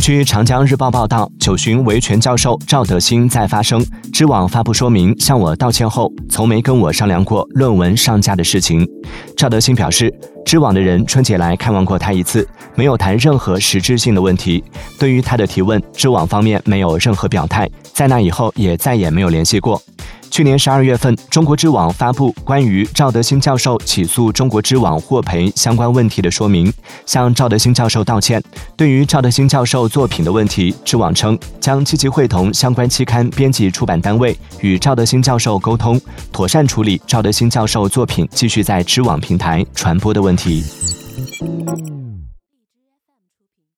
[0.00, 8.88] 据长江日报报道，九旬维权教授赵德兴在发声，知网发布说明向我道歉后，从没跟我商量过论文上架的事情。
[9.36, 10.12] 赵德兴表示，
[10.44, 14.64] 知网的人春节来看望过他一次，没有谈任何实质性的问题。
[14.98, 19.80] 对于他的提问，知网方面没有任何表态，在那以后也再也没有联系过。
[20.30, 26.72] 去年十二月份，中国知网发布关于赵德兴教授起诉中国知网获赔相关问题的说明，
[27.04, 28.42] 向赵德兴教授道歉。
[28.76, 36.00] 对于赵德兴教授作品的问题，知网称将积极会同相关期刊编辑出版单位与赵德兴教授沟通，
[36.32, 40.62] 妥善处理赵德兴教授作品继续在知网平台传播的问题。